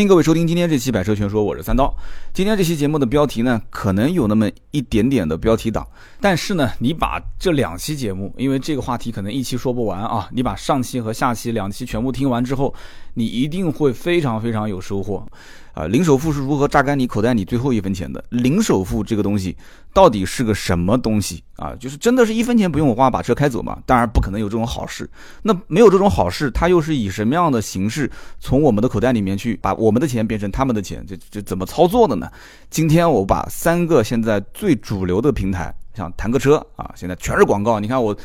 [0.00, 1.94] 欢迎各位收听今天这期《百车全说》，我是三刀。
[2.32, 5.86] 今天这期节目的标题呢，可能有那么一点点的标题党，
[6.22, 12.74] 但是呢，你把这两期节目，因为这个话题可能一期说不完啊，你把上期和下期两期全部听完之后，
[13.12, 15.22] 你一定会非常非常有收获。
[15.72, 18.22] 啊，零首付是如何榨干你口袋里最后一分钱的？
[18.30, 19.56] 零首付这个东西
[19.92, 21.74] 到底是个什么东西啊？
[21.78, 23.78] 就是真的是一分钱不用花把车开走吗？
[23.86, 25.08] 当然不可能有这种好事。
[25.42, 31.04] 那没有这种好事，它又是以什么样的形式从我们的口袋里面去把我们的钱变成他们的钱？
[31.06, 32.28] 这这怎么操作的呢？
[32.68, 37.78] 今天我把三个现在最主流的平台，像谈个车啊，现在全是广告。
[37.80, 38.16] 你看我。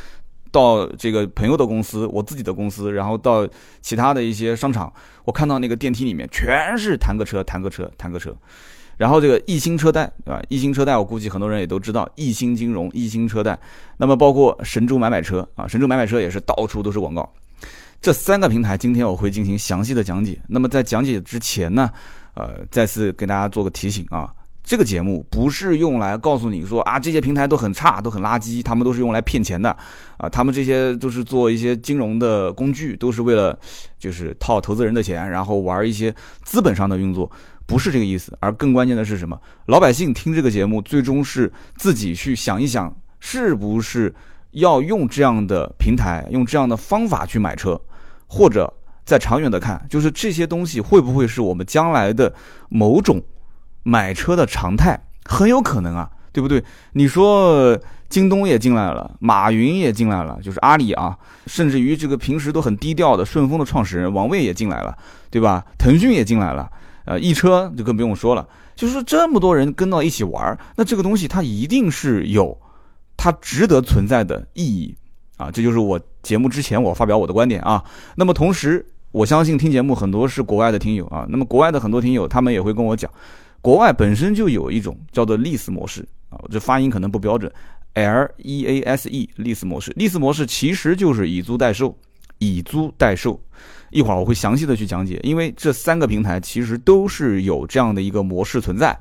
[0.55, 3.45] 到这个朋友的公司，我自己的公司，然后到
[3.81, 4.91] 其他的一些商场，
[5.25, 8.33] 我看到那个电梯里面全是弹个车，弹个车，弹个车。
[8.95, 10.41] 然后这个易鑫车贷，对吧？
[10.47, 13.59] 易鑫车贷，我估计很多人也都知道，易鑫金融、易鑫车贷。
[13.97, 17.29] 那么包括神州买买车啊，神州买买车也是到处都是广告。
[17.99, 20.39] 这三个平台，今天我会进行详细的讲解。
[20.47, 21.91] 那么在讲解之前呢，
[22.35, 24.31] 呃，再次给大家做个提醒啊。
[24.65, 29.69] 这个节目不是用来告诉你说啊，这些平台都很差，都很垃圾，他们都是用来骗钱的，
[30.17, 33.57] 啊，他们这些都是做一些金融的工具，都是为了
[33.99, 37.31] 就是套投资人的钱，然后玩一些资本上的运作，
[37.67, 38.35] 不是这个意思。
[38.41, 39.39] 而更关键的是什么？
[39.67, 44.11] 老百姓听这个节目，最终是自己去想一想，是不是
[44.51, 47.79] 要用这样的平台，用这样的方法去买车，
[48.25, 48.73] 或者
[49.05, 52.33] 再长远的看，就是这些东西会不会是我们将来的
[52.67, 53.21] 某种。
[53.85, 56.63] 买车的常态很有可能啊，对不对？
[56.93, 64.97] 你说京东也进来了，马云也进来了，就是阿里啊，甚至于这个平时都很低调的顺丰的创始人王卫也进来了，
[65.29, 65.63] 对吧？
[65.77, 66.67] 腾讯也进来了，
[67.05, 68.47] 呃，易车就更不用说了。
[68.75, 72.57] 就是说这么多人跟到一起玩，那这个东西它一定是有
[73.15, 74.95] 它值得存在的意义
[75.37, 75.49] 啊！
[75.49, 77.83] 这就是我节目之前我发表我的观点啊。
[78.15, 83.09] 那么同时，我相信听节目很多是国外的听友啊，那么国外的很多听友他们也会跟我讲。
[83.65, 87.51] 国外本身就有一种叫做 lease 模式啊，这发音可能不标准
[87.95, 91.97] ，L E A S E lease 模式，lease 模式其实就是以租代售，
[92.37, 93.41] 以租代售。
[93.89, 98.95] 一会儿我会详细的去讲解，因为这三个平台其实都是有这样的一个模式存在。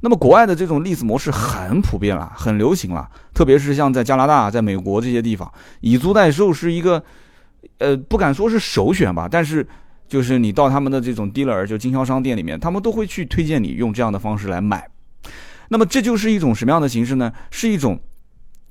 [0.00, 5.48] 那么国外的这种 lease 模式很普遍了，很流行了，特别是像在加拿大、在美国这些地方，
[5.82, 7.00] 以租代售是一个，
[7.78, 9.64] 呃，不敢说是首选吧，但是。
[10.10, 14.84] 就是你到他们的这种 dealer 就经销商店里面，他们都会去推荐你用这样的方式来买。
[15.68, 17.32] 那么这就是一种什么样的形式呢？
[17.52, 17.96] 是一种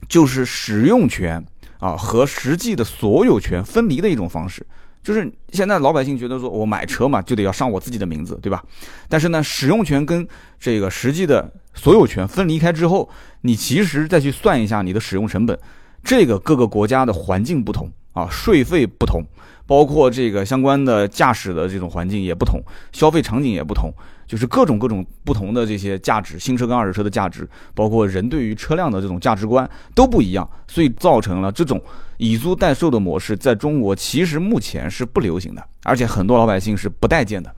[0.09, 1.41] 就是使用权
[1.79, 4.67] 啊和实际的所有权分离的一种方式。
[5.01, 8.61] 就是现在老百姓觉得说我买车嘛就得要上我自己的名字，对吧？
[9.07, 10.27] 但是呢，使用权跟
[10.59, 13.09] 这个实际的所有权分离开之后，
[13.41, 15.57] 你其实再去算一下你的使用成本，
[16.03, 19.23] 这个各个国家的环境不同啊，税费不同。
[19.69, 22.59] 包括这个相关的驾驶的这种环境也不同，
[22.91, 23.93] 消费场景也不同，
[24.25, 31.79] 就是各种各种不同的这些价值，新车跟二手车的价值，包括人对于车辆的这种价值观都不一样，所以造成了这种
[32.17, 37.53] 以租代售的模式在中国其实目前是不流行的，而且很多老百姓是不待见的。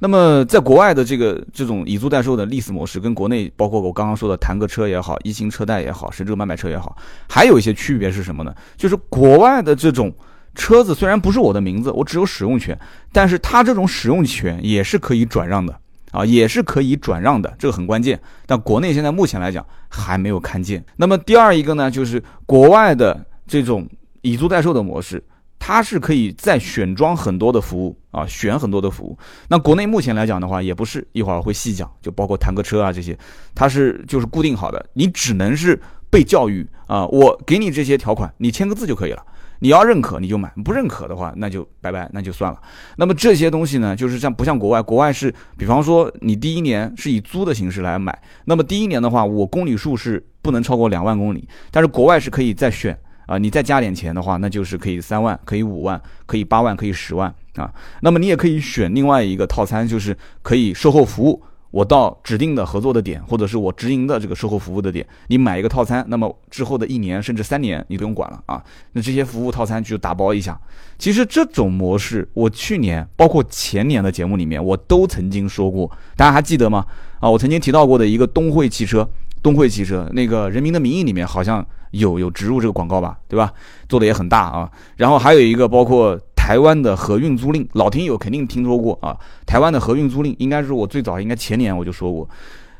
[0.00, 6.94] 那么在国外的这个这种以租代售的历史模式，跟国内包括我刚刚说的弹个车也好，一星车贷也好，神州买买车也好，
[7.26, 8.54] 还有一些区别是什么呢？
[8.76, 10.12] 就是国外的这种。
[10.54, 12.78] 车子虽然不是我的名字，我只有使用权，
[13.12, 15.78] 但是它这种使用权也是可以转让的
[16.12, 18.20] 啊，也是可以转让的，这个很关键。
[18.46, 20.84] 但国内现在目前来讲还没有看见。
[20.96, 23.88] 那么第二一个呢，就是国外的这种
[24.22, 25.22] 以租代售的模式，
[25.58, 29.18] 它是可以再选装很多的服务啊，选很多的服务。
[29.48, 33.18] 那国内目前来讲的话，也不是，一会儿会细讲，就包括谈个车啊这些，
[33.54, 39.24] 它是就是固定好的，你只能是被教育啊，我给你这些条款，你签个字就可以了。
[39.60, 42.60] 你要认可你就买，不认可的话那就拜拜，那就算了。
[42.96, 44.82] 那么这些东西呢，就是像不像国外？
[44.82, 57.72] 国外是，比方说你第一年是以租的形式来买，那么第一年的话，我公里数是不能超过两万公里，但是国外是可以再选啊，你再加点钱的话，那就是可以三万，可以五万，可以八万，可以十万啊。
[58.02, 61.42] 那么你也可以选另外一个套餐，就是可以售后服务。
[61.74, 68.62] 我到指定的合作的点，或者是我直营的这个售后服务的点，你买一个套餐，那么之后的一年甚至三年你不用管了啊。
[68.92, 70.56] 那这些服务套餐就打包一下。
[71.00, 76.86] 其实这种模式，我去年包括前年的节目里面，我都曾经说过，大家还记得吗？
[77.18, 79.04] 啊，我曾经提到过的一个东汇汽车，
[79.42, 83.52] 东汇汽车那个《人民的名义》里面好像有有植入这个广告吧，对吧？
[83.88, 84.70] 做的也很大啊。
[84.94, 86.16] 然后还有一个包括。
[86.44, 89.16] 台湾的合运租赁，老听友肯定听说过啊。
[89.46, 92.28] 台湾的合运租赁，应该是我最早，应该前年我就说过。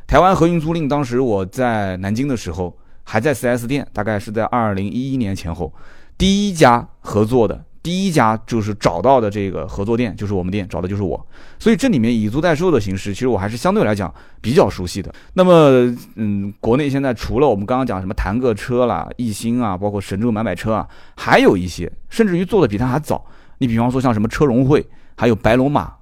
[0.06, 5.72] 台湾合运租赁，当时我在南京的时候，还在 4S 店，大概是在2011年前后，
[6.18, 11.26] 第一家合作的第一家就是找到的这个合作店，就是我们店找的就是我，
[11.58, 14.12] 所以这里面以租代售的形式，其实我还是相对来讲
[14.42, 15.10] 比较熟悉的。
[15.32, 23.24] 那么，嗯，国内现在除了我们刚刚讲什么谈个车啦、易星啊，包括神州买买车啊，还有一些甚至于做的比他还早。
[23.58, 24.86] 你比方说像什么车融汇，
[25.16, 25.92] 还有白龙马，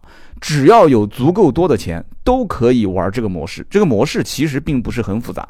[0.40, 3.66] 只要有足够多的钱，都可以玩这个模式。
[3.70, 5.48] 这个模式其实并不是很复杂。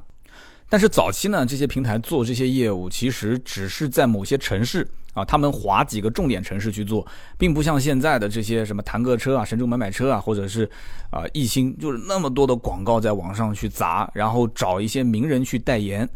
[0.69, 7.07] 但是早期呢，这些平台做这些业务，其实只是在某些城市啊，他们划几个重点城市去做，
[7.37, 10.65] 并不像现在的这些什么弹个车啊、神州买买车啊，或者是
[11.11, 16.09] 啊易星，就是那么多的广告在网上去砸，然后找一些名人去代言。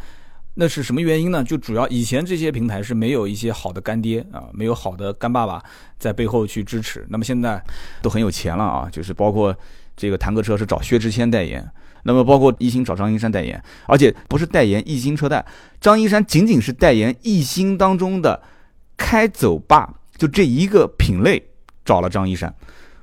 [0.58, 1.44] 那是什么原因呢？
[1.44, 5.62] 就主要以前这些平台是没有一些好的干爹啊，没有好的干爸爸
[5.98, 7.06] 在背后去支持。
[7.10, 7.62] 那么现在
[8.00, 9.54] 都很有钱了啊，就是包括
[9.94, 11.62] 这个弹个车是找薛之谦代言。
[12.04, 15.44] 那么包括一星找张一山代言，而且不是代言一星车贷，
[15.78, 18.42] 张一山仅仅是代言一星当中的
[18.96, 21.50] 开走吧，就这一个品类
[21.84, 22.54] 找了张一山，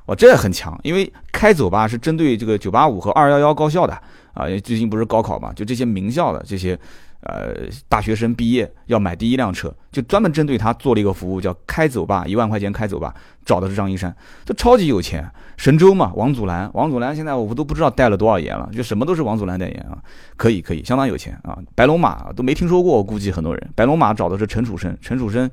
[0.07, 3.93] 哇，这很强，因为开走吧是针对这个九八五和二幺幺高校的
[4.33, 6.79] 啊，最近不是高考嘛，就这些名校的这些。
[7.25, 13.13] 呃，大学生毕业要买第一辆车，就专门针对他做了一个服务，叫开走吧，一万块钱开走吧，
[13.45, 15.25] 找的是张一山，这超级有钱。
[15.55, 19.97] 神州嘛，王祖蓝，王祖蓝现在我都不知道带了多少年了，就什么都是王祖蓝代言啊，
[20.35, 21.57] 可以可以，相当有钱啊。
[21.75, 23.69] 白龙马都没听说过，我估计很多人。
[23.73, 25.49] 白龙马找的是陈楚生，陈楚生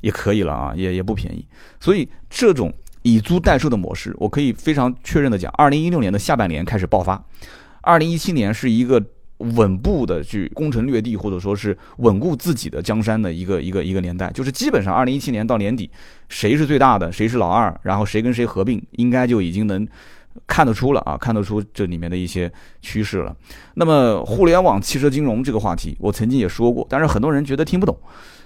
[0.00, 1.46] 也可以了啊，也也不便宜。
[1.78, 2.72] 所以这种
[3.02, 7.24] 以租代售的模式，我可以非常确认的讲，二零一六年的下半年开始爆发，
[7.82, 9.00] 二零一七年是一个。
[9.38, 15.90] 稳步的去攻城略地，或者说是稳固自己的江山的一个一个一个年代，就是基本上二零一七年到年底，
[16.28, 19.86] 谁是最大的，谁是老二，然后谁跟谁合并，应该就已经能
[20.46, 22.50] 看得出了啊，看得出这里面的一些
[22.80, 23.34] 趋势了。
[23.74, 27.96] 那么互联网汽车金融这个话题，我曾经也说过，但是很多人觉得听不懂，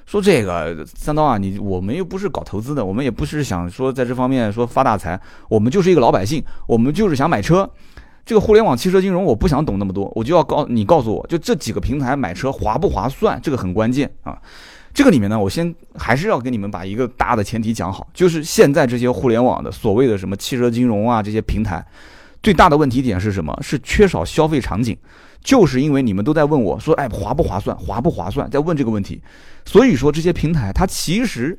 [0.07, 5.21] 说这个三刀啊，你我们又不是搞投资的，我们也不是想说在这方面说发大财，
[5.51, 7.71] 我们就是一个老百姓，我们就是想买车。
[8.29, 14.39] 这个互联网汽车金融，我不想懂那么多，我就要告你告诉我就这几个平台买车划不划算，这个很关键啊。
[14.93, 21.83] 这个里面呢，我先还是要跟你们把一个大的前提讲好，就是现在这些互联网的所谓的什么汽车金融啊，这些平台
[22.43, 23.59] 最大的问题点是什么？
[23.63, 24.95] 是缺少消费场景，
[25.43, 29.23] 就是因为你们都在问我说，哎，划不划算，划不划算，在问这个问题，
[29.65, 31.59] 所以说这些平台它其实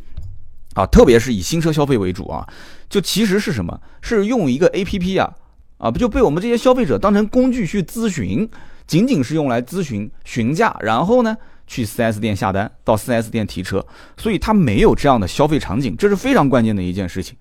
[0.75, 2.47] 啊，特别是以新车消费为主啊，
[2.87, 3.81] 就其实是什么？
[4.03, 5.33] 是用一个 A P P 啊。
[5.79, 8.47] 啊，不就被我们这些消费者当成工具去咨询，
[8.85, 11.35] 仅仅是用来咨询询价，然后呢
[11.65, 13.83] 去 4S 店下单，到 4S 店提车，
[14.17, 17.35] 所以它没有这样的消费场景，这是非常关键的一件事情。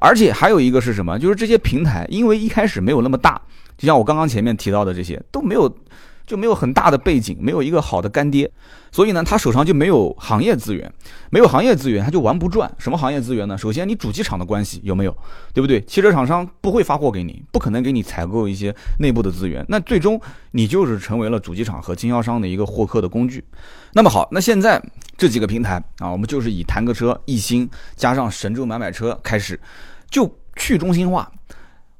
[0.00, 1.18] 而且还有一个是什么？
[1.18, 3.38] 就是这些平台，因为一开始没有那么大，
[3.76, 5.70] 就像我刚刚前面提到的这些都没有。
[6.26, 8.50] 就没有很大的背景，没有一个好的干爹，
[8.90, 10.92] 所以呢，他手上就没有行业资源，
[11.30, 12.70] 没有行业资源，他就玩不转。
[12.78, 13.56] 什么行业资源呢？
[13.58, 15.16] 首先，你主机厂的关系有没有，
[15.52, 15.80] 对不对？
[15.82, 20.20] 汽车厂商不会发货给你，不可能给你采购一些内部的资源，那最终
[20.52, 23.44] 你就是成为了主机厂和经销商的一个获客的工具。
[23.92, 24.82] 那么好，那现在
[25.16, 29.60] 这几个平台啊，我们就是以弹个车、易星加上神州买买车开始，
[30.10, 31.30] 就去中心化。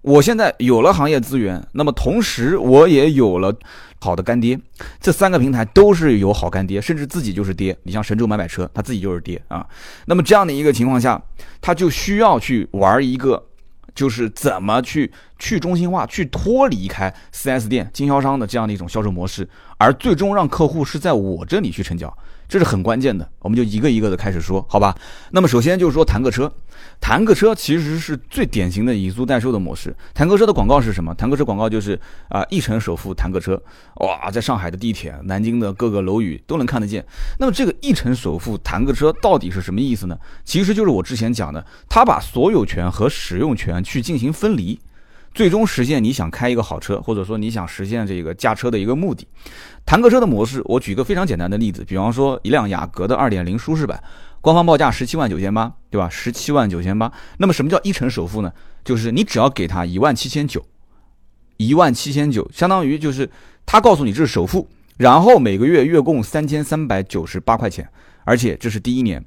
[0.03, 3.55] 我现在有了行业资源，那么同时我也有了
[4.01, 4.59] 好的干爹，
[5.01, 7.77] 这三个平台都是有好干爹，甚至自己就是爹。
[7.85, 9.65] 你像神州买买车，他自己就是爹啊。
[10.07, 11.23] 那么这样的一个情况下，
[11.61, 13.41] 他就需要去玩一个，
[13.95, 19.49] 就是怎么去去中心化，去脱离开 4S 店经销商的这样的一种销售模式，
[19.79, 22.13] 而最终让客户是在我这里去成交。
[22.53, 24.95] 这是很关键的，我们就一个一个的开始说，好吧？
[25.31, 26.53] 那么首先就是说谈个车，
[27.01, 29.97] 谈个车其实是最典型的以租代售的模式。
[30.13, 31.15] 谈个车的广告是什么？
[31.15, 33.59] 谈个车广告就是啊，一成首付谈个车，
[34.01, 37.03] 哇，在上海的地铁、南京的各个楼宇都能看得见。
[37.41, 40.19] 那么这个一成首付谈个车到底是什么意思呢？
[40.45, 44.79] 其实就是我之前讲的，他把所有权和使用权去进行分离。
[45.35, 49.27] 最终实现你想开一个好车，或者说你想实现这个驾车的一个目的。
[49.87, 54.03] 谈个车的模式，我举个非常简单的例子，比方说一辆雅阁的二点零舒适版，
[54.41, 56.09] 官方报价十七万九千八，对吧？
[56.09, 57.11] 十七万九千八。
[57.39, 58.53] 那么什么叫一成首付呢？
[58.85, 60.65] 就是你只要给他一万七千九，
[61.57, 63.29] 一万七千九，相当于就是
[63.65, 67.89] 他告诉你这是首付，然后每个月月供三千三百九十八块钱，
[68.25, 69.25] 而且这是第一年，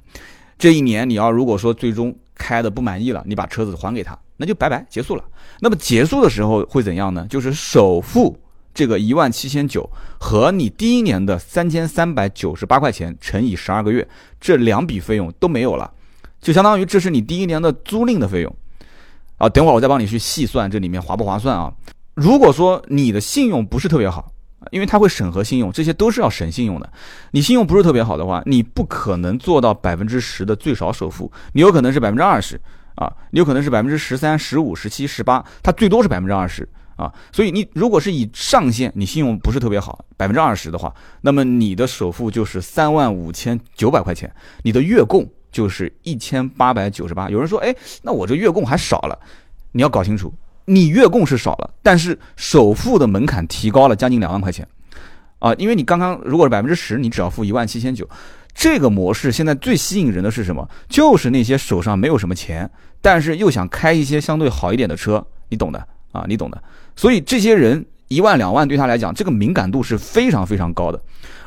[0.56, 4.16] 这一年你要如果说最终开的不满意了，你把车子还给他。
[4.36, 5.24] 那就拜拜结束了。
[5.60, 7.26] 那么结束的时候会怎样呢？
[7.28, 8.38] 就是首付
[8.74, 9.88] 这个一万七千九
[10.18, 14.06] 和你第一年的三千三百九十八块钱乘以十二个月，
[14.40, 15.90] 这两笔费用都没有了，
[16.40, 18.56] 就相当于这是你第一年的租赁的费用。
[19.38, 21.72] 啊，等会儿我再帮你去细算这里面划不划算啊？
[22.14, 24.32] 如果说你的信用不是特别好，
[24.70, 26.90] 因为它会审核信用，这些都是要审信用的。
[27.32, 32.58] 你信用不是特别好的话，你不可能做到百分之十的最少首付，你有可能是百分之二十
[32.96, 37.12] 啊，你有可能是百分之十三、十五、十七、十八，它最多是百分之二十啊。
[37.30, 44.30] 所以你如果是以上限，你信用不是特别好，百分之二十的话，那么你的首付就是三万五千九百块钱，
[44.62, 47.30] 你的月供就是一千八百九十八。
[47.30, 49.18] 有人说，哎，那我这月供还少了，
[49.72, 50.32] 你要搞清楚。
[50.68, 54.66] 你月供是少了，但是首付的门槛提高了将近两万块钱，
[55.38, 58.04] 啊，因为你刚刚如果是百分之十，你只要付一万七千九，
[58.52, 60.68] 这个模式现在最吸引人的是什么？
[60.88, 62.68] 就是那些手上没有什么钱，
[63.06, 65.78] 但是又想开一些相对好一点的车，你懂的
[66.10, 66.60] 啊，你懂的。
[66.96, 71.00] 所以这些人一万两万对他来讲，这个敏感度是非常非常高的。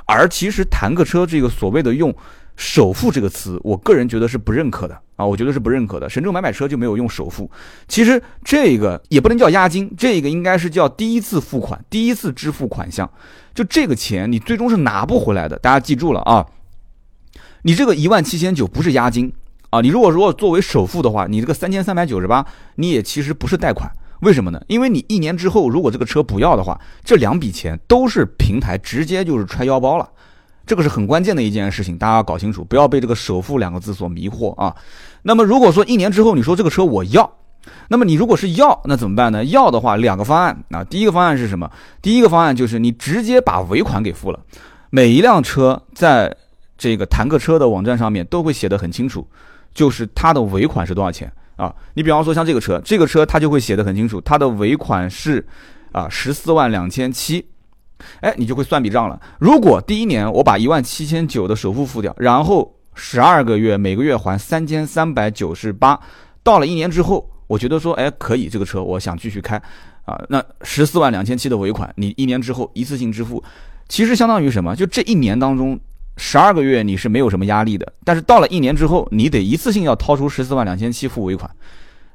[0.05, 2.15] 而其实谈个车这个所谓的用。
[2.61, 6.09] 首付这个词，我个人觉得是不认可的啊，我觉得是不认可的。
[6.09, 7.49] 神州买买车就没有用首付，
[7.87, 13.09] 其实这个也不能叫押金，这个应该是叫第一次付款，第一次支付款项。
[13.55, 15.57] 就这个钱，你最终是拿不回来的。
[15.59, 16.45] 大家记住了啊，
[17.61, 19.31] 你这个一万七千九不是押金
[19.69, 22.45] 啊，你如果说作为首付的话，你这个三千三百九十八，
[22.75, 24.61] 你也其实不是贷款，为什么呢？
[24.67, 30.09] 因为你一年之后如果这个车不要的话，这两笔钱都是平台直接就是揣腰包了。
[30.65, 34.75] 这个是很关键的一件事情，大家要搞清楚，不要被这个首付两个字所迷惑啊。
[35.23, 37.31] 那么如果说一年之后你说这个车我要，
[37.87, 39.43] 那么你如果是要，那怎么办呢？
[39.45, 40.83] 要的话，两个方案啊。
[40.83, 41.69] 第一个方案是什么？
[42.01, 44.39] 第一个方案就是你直接把尾款给付了。
[44.91, 46.35] 每一辆车在
[46.77, 49.27] 这个谈个车的网站上面都会写的很清楚，
[49.73, 51.73] 就是它的尾款是多少钱啊？
[51.93, 55.45] 你比方说像这个车，这个车它就会写的很清楚，它的尾款是
[55.91, 57.45] 啊十四万两千七。
[58.21, 59.21] 哎，你就会算笔账了。
[59.39, 65.99] 如果第一年我把一万七千九的首付付掉，然后十二个月每个月还三千三百九十八，
[66.41, 69.61] 到了一年之后，我觉得说，哎，可以，这个车我想继续开，
[70.05, 73.43] 啊，那十四万两千七的尾款，你一年之后一次性支付，
[73.89, 74.73] 其实相当于什么？
[74.73, 75.77] 就这一年当中，
[76.19, 81.49] 十二个月你是没有什么压力的，但是到了一年之后，你得一次性要掏出十四万两千七付尾款，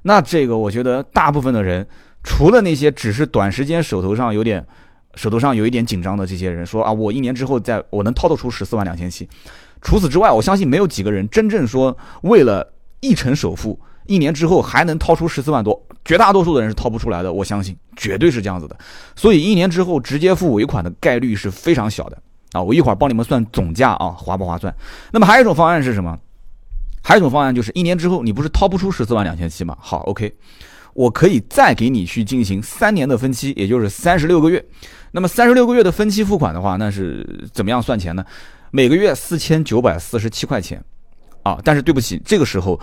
[0.03, 1.85] 那这个我觉得大部分的人，
[2.23, 4.65] 除了那些只是短时间手头上有点。
[5.17, 9.29] 手头上有一点紧张的这些人说啊，我一年之后再我能掏得出十四万两千七。
[9.81, 15.81] 除此之外，我相信没有几个人真正说为了一成首付，一年之后还能掏出十四万多。
[16.05, 18.77] 绝大多数的人是掏不出来的，我相信绝对是这样子的。
[19.15, 22.21] 所以一年之后直接付尾款的概率是非常小的
[22.55, 22.63] 啊！
[22.63, 24.75] 我一会儿帮你们算总价啊，划不划算？
[25.13, 26.19] 那么还有一种方案是什么？
[27.03, 29.77] 还有一种方案就是一年之后你不是掏不出十四万两千七吗？
[29.79, 30.35] 好，OK。
[30.95, 34.65] 我可以再给你去进行三年的分期，也就是三十六个月。
[35.11, 38.25] 那么三十六个月的分期付款的话，那是怎么样算钱呢？
[38.71, 40.83] 每个月四千九百四十七块钱，
[41.43, 42.79] 啊，但是对不起，这个时候，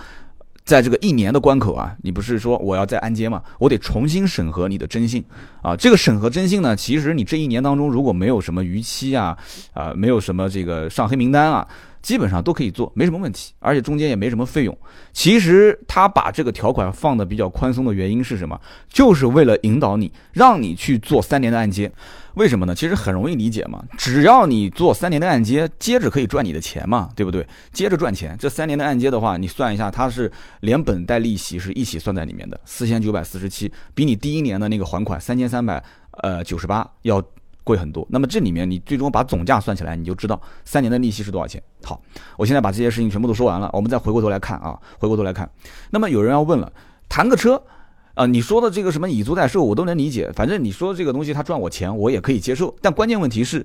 [0.64, 3.42] 在这个一年的关口啊，你不是说我要再按揭嘛？
[3.58, 5.24] 我得重新审核你的征信
[5.62, 5.76] 啊。
[5.76, 9.36] 这个审核征信呢，其实你这一年当中如果没有什么逾期啊，
[9.72, 11.66] 啊，没有什么这个上黑名单啊。
[12.02, 14.76] 基本上都可以做，没什么问题，而且中间也没什么费用。
[15.12, 18.60] 其实他把这个条款放的比较宽松的原因是什么？
[18.88, 21.88] 就是为了引导你，让你去做三年的按揭。
[22.34, 22.74] 为什么呢？
[22.74, 27.46] 其实很容易理解嘛，只要你做三年的按揭，接着可以赚你的钱嘛，对不对？
[27.72, 28.36] 接着赚钱。
[28.38, 35.82] 这三年的按揭的话，你算一下，它是连本带利息是一起算在里面的，四千九百四十七，比你第一年的那个还款三千三百
[36.22, 37.22] 呃九十八要。
[37.64, 41.62] 贵很多，那么这里面你最终把总价算起来，你就知道三年的利息是多少钱。
[41.84, 42.02] 好，
[42.36, 45.48] 我现在把这些事情全部都说完了，我们再回过头来看啊，回过头来看。
[45.88, 46.72] 那么有人要问了，
[47.08, 47.62] 谈个车，
[48.14, 52.74] 啊，你说的这个什么以租代售，我都能理解，反正你说的这个东西他赚我钱，我也可以接受。
[52.80, 53.64] 但关键问题是，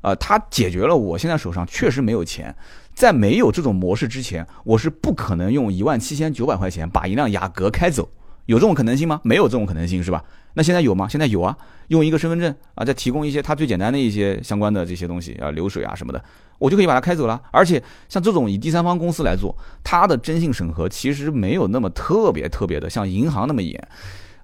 [0.00, 2.54] 啊，他解决了我现在手上确实没有钱，
[2.94, 8.08] 在没有这种模式之前，我是不可能用一万七千九百块钱把一辆雅阁开走。
[8.48, 9.20] 有这种可能性吗？
[9.22, 10.24] 没有这种可能性，是吧？
[10.54, 11.06] 那现在有吗？
[11.06, 11.54] 现在有啊，
[11.88, 16.24] 用一个身份证啊，再提供一些它最简单的一些相关的这些东西啊，流水啊什么的，
[16.58, 17.38] 我就可以把它开走了。
[17.50, 23.78] 而且像这种以第三方公司来做，它的征信审核其实没有那么特别特别的像银行那么严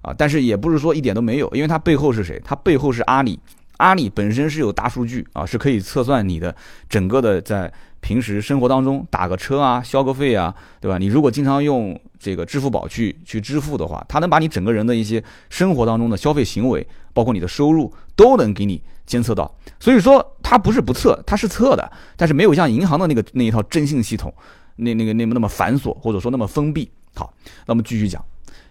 [0.03, 2.39] 啊，但是也不是说一点都没有，因为它背后是谁？
[2.45, 3.39] 它背后是阿里，
[3.77, 6.55] 阿里本身是有大数据啊，是可以测算你的
[6.87, 7.73] 整个的在。
[8.05, 10.99] 平时生活当中打个车啊，消个费啊，对吧？
[10.99, 19.51] 你如果经常用这个支付宝去去支付的话，它能把你整个人的一些生活当中的消费行为，包括你的收入，都能给你监测到。
[19.79, 24.31] 所以说它不是不测，它是测的，但是没有像银行的那个那一套征信系统，
[24.75, 26.87] 那那个那么那么繁琐，或者说那么封闭。
[27.15, 27.33] 好，
[27.65, 28.23] 那么继续讲，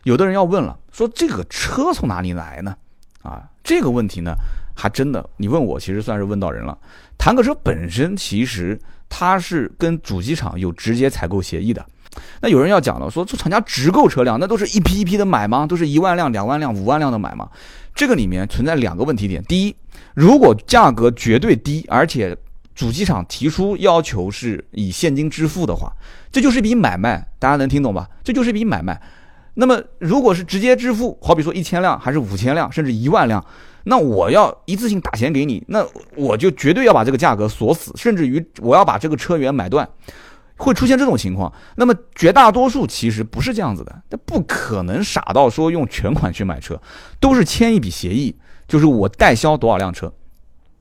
[0.05, 2.77] 有的人要问了，说这个车从哪里来呢？
[3.23, 4.33] 啊，这个问题呢，
[4.77, 6.79] 还真的，你问我其实算是问到人了。
[7.19, 8.79] 坦克车本身其实。
[9.17, 11.87] 它是跟主机厂有直接采购协议的，
[12.43, 15.65] 那有人要讲了，说这厂家直购车辆，那都是一批一批的买吗？
[15.65, 17.49] 都是一万辆、两万辆、五万辆的买吗？
[17.95, 19.41] 这个里面存在两个问题点。
[19.45, 19.77] 第一，
[20.15, 22.37] 如果价格绝对低，而且
[22.75, 25.93] 主机厂提出要求是以现金支付的话，
[26.33, 28.09] 这就是一笔买卖，大家能听懂吧？
[28.25, 29.01] 这就是一笔买卖。
[29.55, 33.47] 那么如果是直接支付，好比说一千辆，还是五千辆，甚至一万辆，
[33.85, 35.87] 那我要一次性打钱给你，那
[36.17, 39.89] 我就绝对要把这个价格锁死，甚至于我要把这个车源买断。
[40.57, 46.81] 会出现这种情况，那么绝大多数其实不是这样子的，那不可能傻到说用全款去买车，
[47.19, 48.37] 都是签一笔协议，
[48.69, 50.07] 就是我代销多少辆车，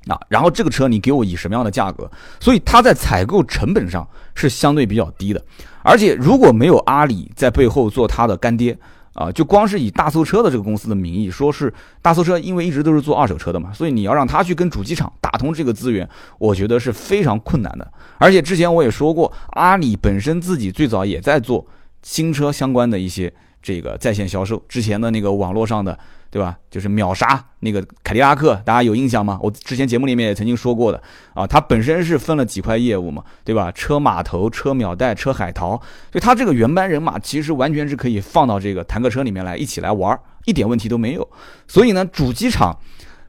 [0.05, 5.43] 啊，然后这个车你给我以什么样的价格，所以它在采购成本上是相对比较低的，
[5.81, 8.77] 而且如果没有阿里在背后做它的干爹。
[9.13, 16.08] 啊，就光是以大搜车的这个公司的名义，说是大搜车，因为一直都是做二手车的嘛，所以你要让他去跟主机厂打通这个资源，
[16.39, 17.91] 我觉得是非常困难的。
[18.17, 21.65] 而且之前我也说过，阿里本身自己最早也在做
[22.01, 25.98] 新车相关的一些这个在线销售，之前的那个网络上的。
[26.33, 26.57] 对吧？
[26.71, 29.37] 就是秒杀那个凯迪拉克，大家有印象吗？
[29.39, 30.99] 我之前节目里面也曾经说过的
[31.35, 33.71] 啊，它本身是分了几块业务嘛，对吧？
[33.71, 35.77] 车码头、车秒带、车海淘，
[36.11, 41.29] 所以它这个原班人马其实完全是可以放到这个坦克车里面来一起来玩，一点问题都没有。
[41.67, 42.75] 所以呢，主机厂。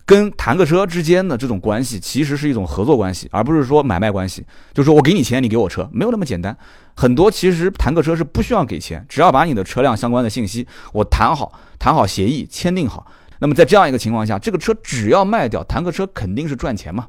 [0.07, 4.45] 跟坦克车之间的这种关系，其实是一种合作关系，而不是说买卖关系。
[4.73, 6.57] 就是说我给你钱，你给我车，没有那么简单。
[6.95, 13.07] 很多其实坦克车是不需要给钱，只要把你的车辆相关的信息我谈好，谈好协议，签订好。
[13.39, 17.07] 那么在这样一个情况下，这个车只要卖掉，坦克车肯定是赚钱嘛。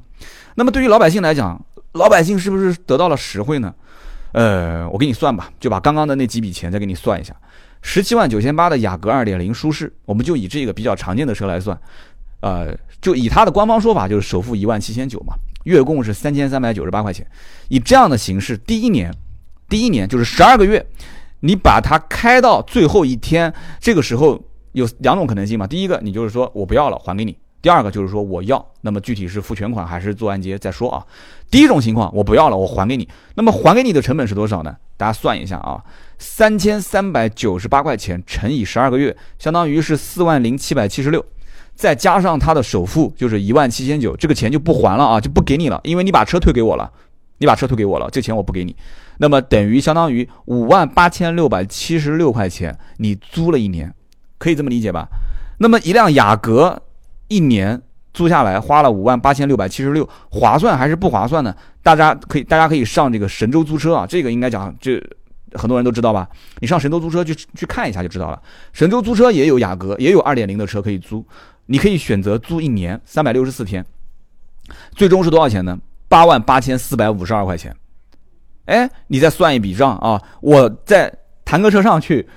[0.54, 1.62] 那么对于老百姓来讲，
[1.92, 3.74] 老百姓是不是得到了实惠呢？
[4.32, 7.34] 呃，我给你算吧，就把刚刚的那几笔钱再给你算一下。
[7.80, 11.78] 十七万九千八的雅阁二点零舒适，我们就以这个比较常见的车来算。
[12.46, 15.34] 呃，就以他的官方说法，就是首付一万七千九嘛，
[15.64, 17.26] 月供是三千三百九十八块钱。
[17.66, 19.12] 以这样的形式，第一年，
[19.68, 20.86] 第一年就是十二个月，
[21.40, 24.40] 你把它开到最后一天，这个时候
[24.72, 25.66] 有两种可能性嘛。
[25.66, 31.04] 第一个，你就是说我不要了，还给你；第二个就是说我要，那么具体是付全款还是做按揭再说啊。
[31.50, 33.08] 第一种情况，我不要了，我还给你。
[33.34, 34.76] 那么还给你的成本是多少呢？
[34.96, 35.82] 大家算一下啊，
[36.16, 41.24] 三千三百九十八块钱乘以十二个月，相当于是四万零七百七十六。
[41.76, 46.90] 再加上他的首付就是一万七千九，这个钱就不还了啊，就不给你了，因为你把车退给我了，
[47.38, 48.74] 你把车退给我了，这钱我不给你，
[49.18, 53.94] 那么等于相当于五万八千六百七十六块钱，你租了一年，
[54.38, 55.06] 可以这么理解吧？
[55.58, 56.82] 那么一辆雅阁
[57.28, 57.80] 一年
[58.14, 61.54] 租下来花了五万八千六百七十六，划算还是不划算呢？
[61.82, 64.98] 大家可以大家可以上这个神州租车啊，这个应该讲这
[65.52, 66.26] 很多人都知道吧？
[66.60, 71.22] 你上神州租车去去看一下就知道了，神州租车也有雅阁，也有二点零的车可以租。
[71.66, 73.84] 你可以选择租一年三百六十四天，
[74.94, 75.78] 最终是多少钱呢？
[76.08, 77.74] 八万八千四百五十二块钱。
[78.66, 80.20] 哎，你再算一笔账啊！
[80.40, 81.12] 我在
[81.44, 82.28] 坦克车上去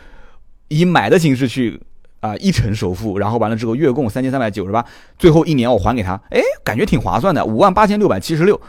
[0.68, 1.82] 以买的形式去
[2.20, 4.86] 啊，一成首付，然后完了之后月供三千三百九十八，
[5.18, 8.60] 最后一年我还给他，哎，感觉挺划算的，五万八千六百七十六。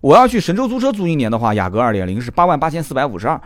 [0.00, 3.40] 我要去神州租车租一年的话，雅阁二点零是八万八千四百五十二。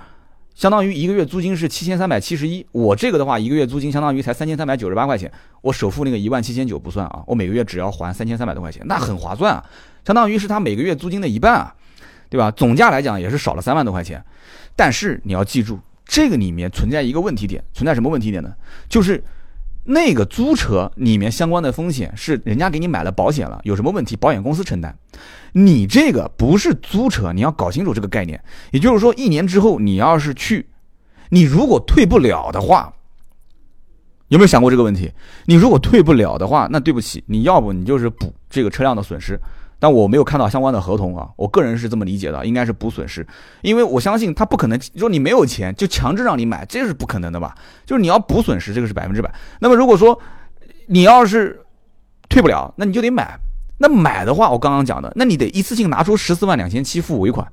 [0.58, 5.30] 相当于一个月租金是七千三百七十一，我这个的话一个月租金相当于才三千三百九十八块钱，
[5.62, 9.64] 我首付那个一万七千九不算啊，我每个月只要还三千三百多块钱，那很划算啊，
[10.04, 11.72] 相当于是他每个月租金的一半啊，
[12.28, 12.50] 对吧？
[12.50, 14.20] 总价来讲也是少了三万多块钱，
[14.74, 18.52] 但是你要记住，这个里面存在一个问题点，存在什么问题点呢？
[18.88, 19.22] 就是。
[19.90, 24.94] 那个租车里面相关的风险是人家给你买了保险了，有什么问题保险公司承担。
[25.52, 28.38] 你这个不是租车，你要搞清楚这个概念。
[28.70, 30.66] 也就是说，一年之后你要是去，
[31.30, 32.92] 你如果退不了的话，
[34.28, 35.10] 有没有想过这个问题？
[35.46, 39.40] 你如果退不了的话，那对不起，你要不你就是补这个车辆的损失。
[39.78, 43.26] 但我没有看到相关的合同啊，我个人是这么理解的，应该是补损失，
[43.62, 47.54] 因为我相信他不可能说你没有钱就强制让你买，这是不可能的吧？
[47.86, 49.32] 就是你要补损失，这个是百分之百。
[49.60, 50.18] 那么如果说
[50.86, 51.60] 你要是
[52.28, 53.38] 退不了，那你就得买。
[53.78, 57.46] 那买的话，我刚刚讲的，那你得一次性拿出十四万两千七付尾款，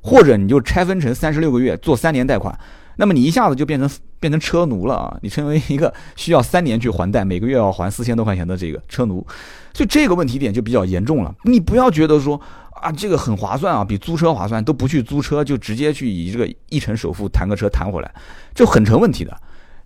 [0.00, 2.56] 或者你就拆分成三十六个月做三年贷款。
[2.96, 3.88] 那么你一下子就变成
[4.20, 5.18] 变成车奴了啊！
[5.22, 9.26] 你成为一个需要三年去还贷，每个月要还四千多块钱的这个车奴，
[9.72, 11.34] 所以这个问题点就比较严重了。
[11.44, 12.40] 你不要觉得说
[12.80, 18.14] 啊，这个很划算啊，比租车划算，都不去租车，就直接去以这个一成首付谈个车谈回来，
[18.54, 19.36] 就很成问题的。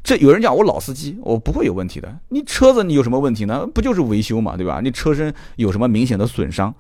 [0.03, 2.17] 这有人讲我老司机，我不会有问题的。
[2.29, 3.67] 你车子你有什么问题呢？
[3.75, 4.81] 不就是维修嘛，对吧？
[4.81, 6.73] 你车身有什么明显的损伤？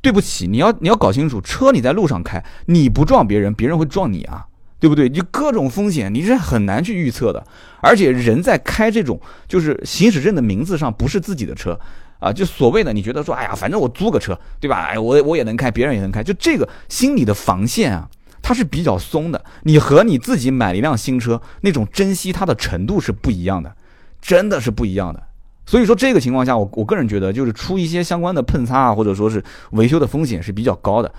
[0.00, 4.44] 对不起，你要你要搞清楚，车你在路上开，你不撞别人，别人会撞你啊。
[4.82, 5.08] 对不对？
[5.08, 7.46] 就各种风险，你是很难去预测的。
[7.80, 11.78] 而且人在开这种就是行驶证的名字上不是自己的车
[12.18, 14.86] 啊，就所谓的你觉得说，哎呀，反正我租个车，对吧？
[14.86, 18.08] 哎，我我也能开，别人也能开，就这个心理的防线啊，
[18.42, 19.44] 它是比较松的。
[19.62, 23.72] 你和你自己买了一辆新车那种珍惜它的程度是不一样的，
[24.20, 25.22] 真的是不一样的。
[25.64, 29.40] 所以说这个情况下，我我个人觉得就是出一些相关的碰擦啊，或者说是
[29.70, 31.14] 维修的风险是比较高的。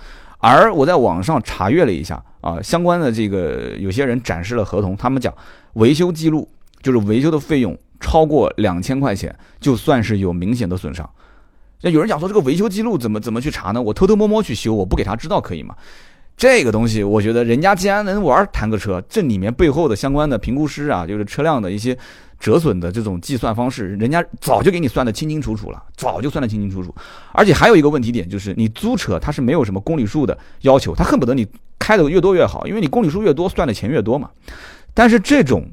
[0.52, 5.32] 而我在网上查阅了一下啊，相关的这个有些人展示了合同，他们讲
[5.74, 6.46] 维修记录
[6.82, 11.08] 就是维修的费用超过两千块钱，就算是有明显的损伤。
[11.80, 13.80] 那有人讲说这个维修记录怎么怎么去查呢？
[13.80, 15.74] 我偷偷摸摸去修，我不给他知道可以吗？
[16.36, 21.96] 这个东西，我觉得人家既然能玩弹个车，这里面背后的相关的评估师啊，就是车辆的一些
[22.44, 26.94] 折损的这种计算方式，人家早就给你算的清清楚楚了，早就算的清清楚楚。
[27.32, 31.46] 而且还有一个问题点就是，你租车它是没有什么公里数的要求，他恨不得你
[31.78, 34.28] 开的越多越好，因为你公里数越多，算的钱越多嘛。
[34.92, 35.66] 但是这种，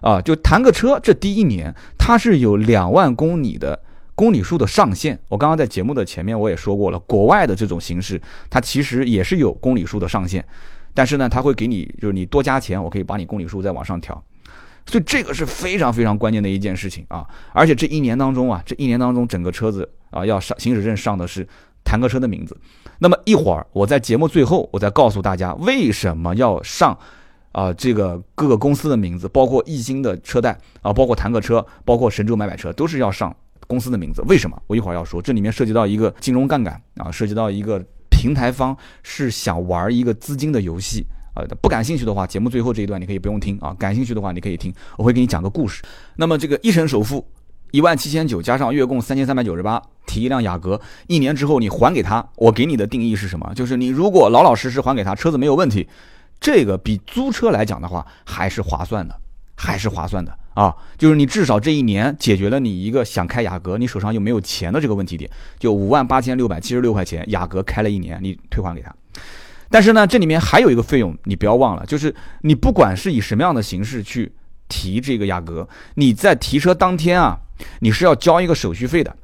[0.00, 3.80] 啊，就谈个车，这第一年它是有两万公里的。
[4.16, 10.46] 公里数的上限，我刚刚在节目的前面我也说过了，国外的这种形式，它其实也是有公里数的上限，
[10.94, 14.22] 但是呢，它会给你就是你多加钱，我可以把你公里数再往上调，
[14.86, 17.26] 所以这个是非常非常关键的一件事情啊！
[17.52, 21.46] 而且这一年当中啊，这一年当中整个车子啊要上行驶证上的是
[21.82, 22.56] 坦克车的名字，
[22.98, 26.96] 那么一会儿我在节目最后我再告诉大家为什么要上
[27.52, 33.34] 啊这个各个公司的名字，包括易星的车贷啊，包括坦克车，包括神州买买车都是要上。
[33.66, 34.62] 公司的名字为什么？
[34.66, 41.44] 我一会儿要说，这里面涉及到一个金融杠杆啊，涉及到一个平台方是想玩一个资金的游戏啊。
[41.60, 43.74] 不感兴趣的话，节目最后这一段你可以不用听啊。
[43.78, 45.82] 感兴趣的话，你可以听，我会给你讲个故事。
[46.16, 47.26] 那么这个一成首付
[47.72, 53.52] 一万七千九，加上月供三千三百九十八，提一辆雅阁，一年之后你还给他，我给你的定义是什么？
[53.54, 55.88] 就是你如果老老实实还给他，车子没有问题，
[56.40, 59.18] 这个比租车来讲的话还是划算的，
[59.56, 60.38] 还是划算的。
[60.54, 68.94] 啊，就是你至少这一年解决了你一个想开雅阁，你手上又没有钱的这个问题点，就五万八千六百七十六块钱，雅阁开了一年，你退还给他。
[69.74, 74.30] 但是呢，这里面还有一个费用，你不要忘了，就是你不管是以什么样的形式去
[74.68, 77.36] 提这个雅阁，你在提车当天啊，
[77.80, 79.16] 你是要交一个手续费的。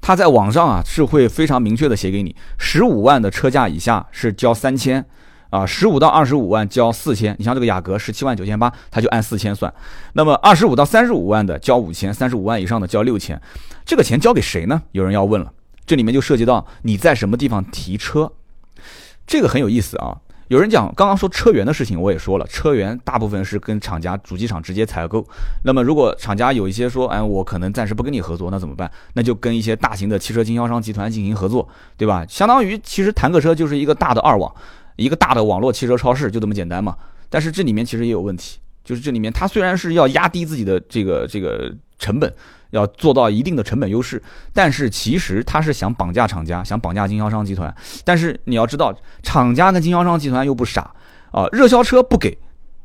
[0.00, 5.04] 他在网上啊是会非常明确的写给你，十五万的车价以下是交三千。
[5.50, 9.70] 啊，十五到二十五万交四千，你像这个雅阁十七万九千八，他就按四千算。
[10.14, 13.38] 那么二十五到三十五万的交五千，三十五万以上的交六千，
[13.84, 14.80] 这个钱交给谁呢？
[14.92, 15.52] 有人要问了，
[15.84, 18.32] 这里面就涉及到你在什么地方提车，
[19.28, 20.18] 这个很有意思啊。
[20.48, 25.22] 有人讲刚刚说车源的事情，我也说了，车源大部分是跟厂家主机厂直接采购。
[25.64, 28.90] 那么如果厂家有一些说，哎，我可能暂时不跟你合作，那怎么办？
[29.12, 32.24] 那就跟一些大型的汽车经销商集团进行合作，对吧？
[32.26, 34.52] 相当于其实坦克车就是一个大的二网。
[34.96, 36.96] 一个大的网络汽车超市就这么简单嘛？
[37.28, 42.34] 但是这里面其实也有问题，就是这里面它虽然是要压低自己的这个这个成本，
[42.70, 47.74] 要做到一定的成本优势，但是其实他是想绑架厂家，想绑架经销商集团。
[48.04, 50.92] 但是你要知道，厂家跟经销商集团又不傻
[51.30, 52.36] 啊，热销车不给。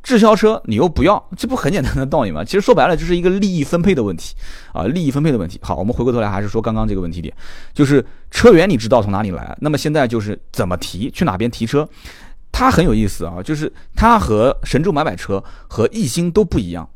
[0.01, 2.43] 滞销车你又不要，这不很简单的道理吗？
[2.43, 4.35] 其实说白了就是一个利益分配的问题
[4.73, 5.57] 啊，利益分配的问题。
[5.63, 7.33] 好，我们回过头来还是说刚刚这个问题点，
[7.73, 11.87] 就是车源你知道从哪里来，那么现在就是怎么提，去哪边提车，
[12.51, 16.89] 它很有意思啊，就是它和神州买买车和易星都不一样，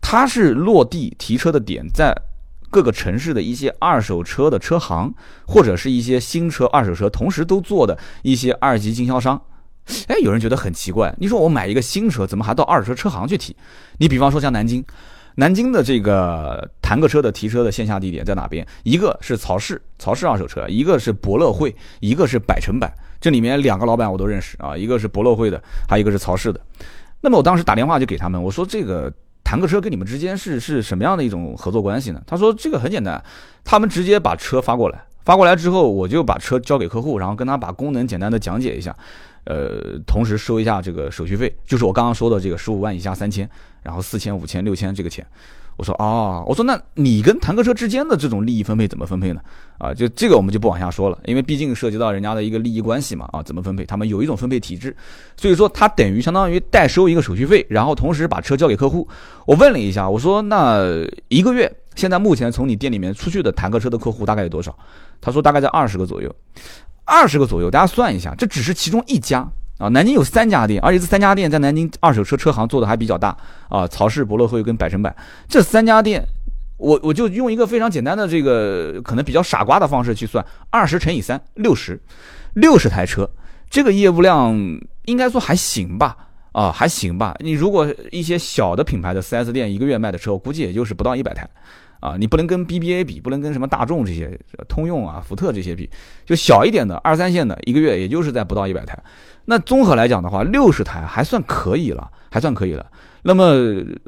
[0.00, 2.16] 它是落地提车的点在
[2.72, 5.12] 各个城市的一些二手车的车行，
[5.46, 9.40] 或者是一些新车、二手车同时都做的一些二级经销商。
[10.08, 13.54] 哎，有人觉得很奇怪，你说我买一个新车，怎么还到二手车车行去提？
[13.98, 14.82] 你比方说像南京，
[15.34, 18.66] 南京的这个坦克车的提车的线下地点在哪边？
[18.84, 22.90] 一个是曹氏，曹氏二手车；一个是博乐汇，一个是百城百。
[23.20, 26.60] 这里面两个老板我都认识啊，一个是博乐汇的，还有一个是曹氏的。
[27.20, 29.12] 那么我当时打电话就给他们，我说这个
[29.44, 32.22] 坦克车跟你们之间是是什么样的一种合作关系呢？
[32.26, 33.22] 他说这个很简单，
[33.64, 38.96] 他们直接把车发过来，发过来之后我就把车交给客户，然后跟他把功能简单的讲解一下。
[39.44, 43.48] 呃，同时收一下这个手续费，就是我刚刚说的这个十五万以下三千，
[43.82, 45.26] 然后四千、五千、六千这个钱。
[45.76, 49.40] 我说哦，我说那你跟坦克车之间的这种利益分配怎么分配呢？
[49.78, 53.28] 啊，就这个我们就不往下说了，因为毕竟涉及到人家的一个利益关系嘛。
[53.32, 53.84] 啊，怎么分配？
[53.84, 54.94] 他们有一种分配体制，
[55.36, 59.08] 所以说他等于相当于代收一个手续费，然后同时把车交给客户。
[59.46, 60.84] 我问了一下，我说那
[61.28, 64.76] 一个月现在目前从你店里面出去的坦克车的客户大概有多少？
[65.20, 66.32] 他说大概在二十个左右。
[67.04, 69.46] 二十个左右，大家算一下，这只是其中一家
[69.82, 69.88] 啊。
[69.88, 73.36] 南京有三家店，而且这三家店在南京二手车车行做的还比较大
[73.68, 73.86] 啊。
[73.88, 75.14] 曹氏、博乐汇跟百城百
[75.48, 76.24] 这三家店，
[76.76, 82.00] 我我就用一个非常简单的这个可能比较傻瓜的方式去算，二十乘以三，六十，
[82.54, 83.28] 六十台车，
[83.68, 84.54] 这个业务量
[85.06, 86.16] 应该说还行吧？
[86.52, 87.34] 啊，还行吧。
[87.40, 91.48] 你如果一些小的品牌的 4S 店一个月卖的车，我估计也就是不到一百台。
[92.02, 94.36] 啊，你不能跟 BBA 比，不能跟什么大众这些、
[94.68, 95.88] 通用啊、福特这些比，
[96.26, 99.00] 就小一点的二三线的，一个月也就是在不到一百台。
[99.44, 102.84] 那综合来讲的话，六十台还算可以了，还算可以了。
[103.22, 103.54] 那么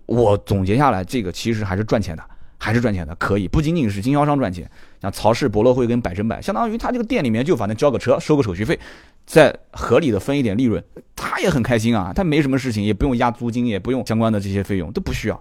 [0.07, 2.25] 我总结下来，这个其实还是赚钱的，
[2.59, 4.69] 还是赚钱的，可以不仅仅是经销商赚钱，
[5.01, 8.77] 像曹氏、博乐汇跟百胜百，相当于他这个店里面就反正交个车，收个手续费，
[9.25, 10.83] 再合理的分一点利润，
[11.15, 15.41] 他也很开心啊，他没什么事情，也不用压租金，也不用相关的这些费用都不需要，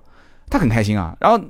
[0.51, 1.17] 他很开心啊。
[1.19, 1.43] 然后。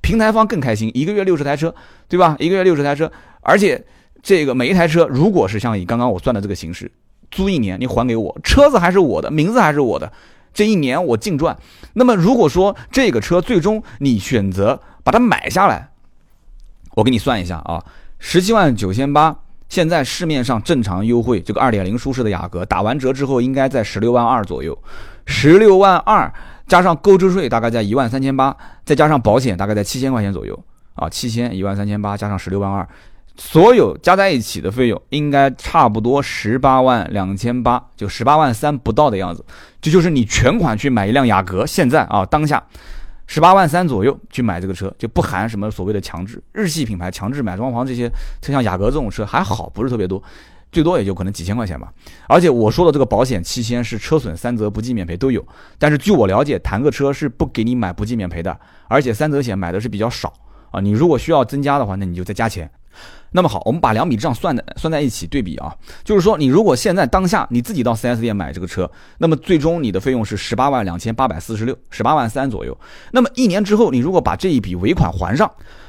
[0.00, 1.74] 平台方更开心，一个月六十台车，
[2.08, 2.36] 对吧？
[2.38, 3.84] 一个月六十台车，而且
[4.22, 6.90] 这个每一台车，如果是像以刚刚我算的这个形式，
[7.30, 10.10] 租一年，你还给我，车子还是我的，名字还是我的，
[10.54, 11.56] 这一年我净赚。
[11.94, 15.90] 那么如果说这个车最终你选择把它买下来，
[16.94, 17.84] 我给你算一下啊，
[18.18, 19.36] 十七万九千八，
[19.68, 24.78] 现在市面上正常优惠，这个二点零舒适的雅阁打完折之后应该在十六万二左右，
[25.26, 26.32] 十六万二。
[26.68, 28.54] 加上购置税大概在一万三千八，
[28.84, 30.56] 再加上保险大概在七千块钱左右
[30.94, 32.86] 啊，七千一万三千八加上十六万二，
[33.36, 39.44] 所有加在一起的费用应该差不多十八万两千八，就十八万三不到的样子。
[39.80, 42.62] 这就是你全款去买一辆雅阁，现在啊当下
[43.26, 48.10] 十八万三左右去买这个车，就不含什么所谓的强制日系品牌强制买装潢这些，
[48.42, 50.22] 像雅阁这种车还好，不是特别多。
[50.70, 51.92] 最多也就可能几千块钱吧，
[52.28, 55.46] 而且我说的这个保险七千是车损三责不计免赔都有，
[55.78, 60.32] 但是据我了解，谈个车是不给你买不计免赔的，而且三责险买的是比较少
[60.70, 62.70] 啊，你如果需要增加的话，那你就再加钱。
[63.30, 72.76] 那么好，我们把两笔账算的算在一起对比啊，就是说你如果现在当下你自己到 4S 店买这个车，那么最终你的费用是十八万两千八百四十六，十八万三左右。
[73.12, 75.48] 那么一年之后，你如果把这一笔尾款还上，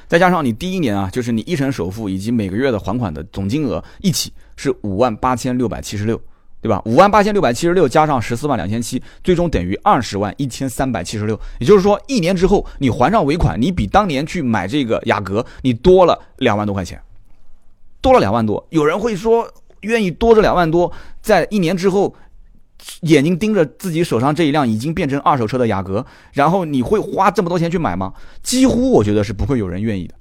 [0.10, 4.34] 再加上你第一年啊，就是你一成首付以及每个月的还款的总金额一起。
[4.62, 6.22] 是五万八千六百七十六，
[6.60, 6.82] 对吧？
[6.84, 11.40] 五万八千六百七十六加上十四万两千七，最终等于二十万一千三百七十六。
[11.60, 17.02] 也就是说，一年之后你还上尾款，你比当年去买这个雅阁，你多了两万多块钱，
[18.02, 18.62] 多了两万多。
[18.72, 20.92] 有人会说，愿意多这两万多，
[21.22, 22.14] 在一年之后，
[23.02, 28.14] 眼睛盯着自己手上这一辆已经变成二手车的雅阁，然后你会花这么多钱去买吗？
[28.44, 30.16] 几乎我觉得是不会有人愿意的。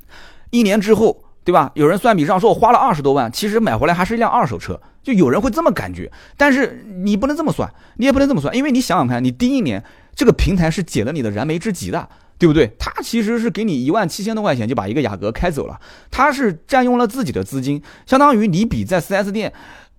[0.51, 1.25] 一年之后。
[1.45, 1.73] 对吧？
[1.73, 6.13] 有人算笔账说，我花了二十多万，其实买回来还是一辆二手车，就有人会这么感觉。
[6.37, 9.83] 但是你不能这么算，你也不能这么算，因为你想想看，你第一年
[10.15, 12.71] 这个平台是解了你的燃眉之急的，对不对？
[12.79, 19.51] 他其实是给你一万七千多块钱就把一个雅阁开走了，他是占用了自己的资金，相当于你比在 4S 店，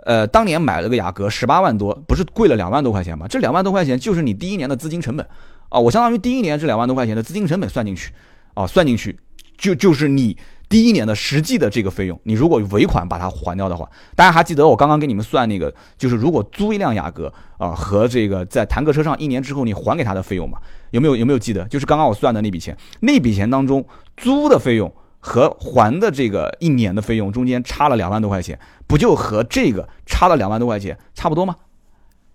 [0.06, 3.28] 呃，当年买了个雅阁十八万多，不是贵了两万多块钱吗？
[3.28, 5.26] 这两万多块钱就是你第一年的资金成本
[5.70, 8.12] 啊，我相当于第一年这两万多块钱的资金成本算进去，
[8.54, 9.18] 啊，算进去
[9.58, 10.38] 就就是你。
[10.70, 20.60] 第一年的实际的这个费用，你如果尾款把它还掉的话，大家还记得我刚刚给你们算那个，就是如果租一辆雅阁啊，和这个在坦克车上一年之后你还给他的费用嘛？
[20.92, 21.66] 有没有有没有记得？
[21.70, 23.84] 就是刚刚我算的那笔钱，那笔钱当中
[24.16, 31.56] 租的费用和还的这个一年的费用中间差了两万多块钱，不就和这个差了两万多块钱差不多吗？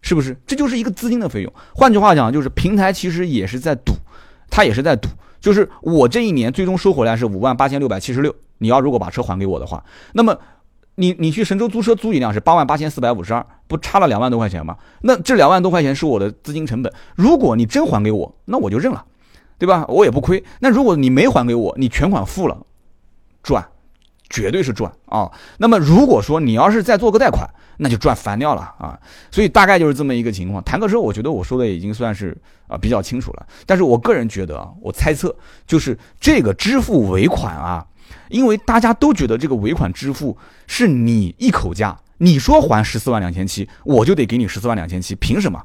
[0.02, 0.36] 是不是？
[0.46, 1.52] 这就是一个资金的费用。
[1.74, 3.94] 换句话讲，就是平台其实也是在赌，
[4.50, 5.08] 他也是在赌。
[5.40, 8.34] 就是我这一年最终收回来是五万八千六百七十六。
[8.58, 10.38] 你要如果把车还给我的话，那么
[10.94, 14.76] 你你去神州租车租一辆是八万八千四百五十二，不差了两万多块钱吗？
[15.00, 16.92] 那这两万多块钱是我的资金成本。
[17.14, 19.04] 如果你真还给我，那我就认了，
[19.58, 19.84] 对吧？
[19.88, 20.44] 我也不亏。
[20.60, 22.58] 那如果你没还给我，你全款付了，
[23.44, 23.64] 赚，
[24.28, 25.30] 绝对是赚啊。
[25.58, 28.98] 那么如果说你要是再做个贷款，那就赚翻掉了啊！
[29.30, 30.62] 所以大概就是这么一个情况。
[30.62, 32.36] 谈个车，我觉得我说的已经算是
[32.68, 33.46] 啊比较清楚了。
[33.66, 35.34] 但是我个人觉得啊，我猜测
[35.66, 37.84] 就是这个支付尾款啊，
[38.28, 45.60] 因为大家都觉得这个尾款支付是你一口价，你说还十四万两千七，我就得给你十四万两千七，凭什么？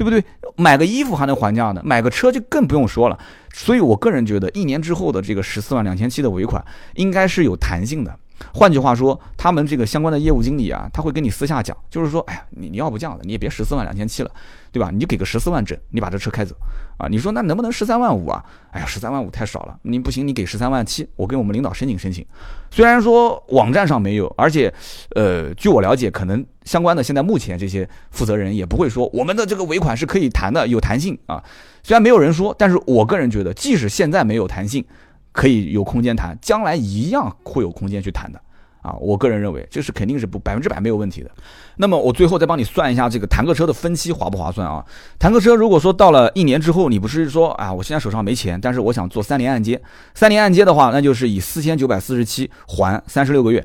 [0.00, 0.24] 对不对？
[0.56, 3.18] 买个衣服还能还价呢，买个车就更不用说了。
[3.52, 8.18] 所以我个人觉得，一年之后的这个十四万两千七的尾款应该是有弹性的。
[8.52, 14.30] 换句话说，他们这个相关的业务经理啊，他会跟你私下讲，就是说，哎呀，你你要不这样的，你也别十四万两千七了，
[14.72, 14.90] 对吧？
[14.92, 16.54] 你就给个十四万整，你把这车开走，
[16.96, 18.44] 啊，你说那能不能十三万五啊？
[18.72, 22.24] 哎呀，十三万五太少了，你不行，你给十三万七，我跟我们领导申请申请。
[22.70, 24.72] 虽然说网站上没有，而且，
[25.14, 31.42] 呃，据我了解，可能相关的现在目前这些负责人也不会说我们的这个尾款是可以谈的，有弹性啊。
[31.82, 34.84] 虽然没有人说，但是我个人觉得，即使现在没有弹性。
[35.32, 38.40] 可以有空间谈，将来一样会有空间去谈的，
[38.82, 41.30] 啊，我个人认为这是肯定是不百分之百没有问题的。
[41.76, 44.84] 那么我最后再帮你算一下这个坦克车的分期划不划算啊？
[45.18, 49.80] 坦克车如果说到了一年之后，你不是说啊，我现在手上没钱，但是我想做三年按揭，
[50.14, 53.64] 三年按揭的话，那就是以四千九百四十七还三十六个月，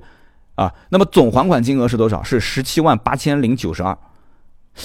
[0.55, 2.21] 啊，那么总还款金额是多少？
[2.23, 3.97] 是十七万八千零九十二，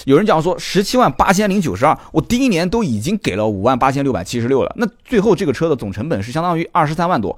[0.04, 7.36] 有人讲说十七万八千零九十二，我第一年都已经给了五万八千六百七十六了，那最后这个车的总成本是相当于二十三万多。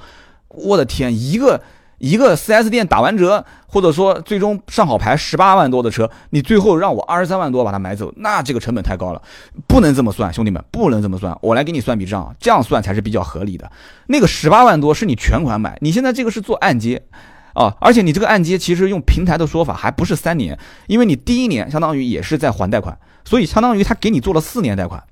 [0.48, 1.60] 我的天，一个
[1.98, 9.22] 一个 4S 店打完折，或者说最终上好牌十八万多的车，你最后让我二十三万多把它买走，那这个成本太高了，
[9.66, 11.34] 不能这么算，兄弟们，不能这么算。
[11.40, 13.70] 我来给你算笔账，这样算才是比较合理的。
[14.08, 17.02] 那个十八万多是你全款买，你现在这个是做按揭。
[17.54, 25.02] 啊，而且你这个按揭其实用平台的说法还不是三年，因为你第一年相当于也是在还贷款，所以相当于他给你做了四年贷款。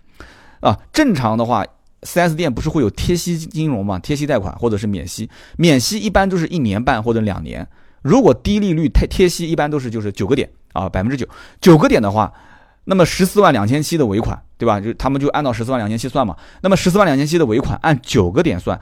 [0.60, 1.64] 啊，正常的话
[2.02, 3.98] ，4S 店不是会有贴息金融吗？
[3.98, 7.66] 贴息贷款或者是免息，免息一般都是一年半或者两年。
[8.02, 11.26] 如果低利率贴贴息，一般都是就是九个点啊，百分之九，
[11.60, 12.32] 九个点的话，
[12.84, 14.80] 那么十四万两千七的尾款，对吧？
[14.80, 16.36] 就他们就按照十四万两千七算嘛。
[16.62, 18.78] 那么十四万两千七的尾款按九个点算。